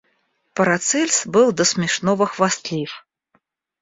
[0.55, 3.05] Парацельс был до смешного хвастлив.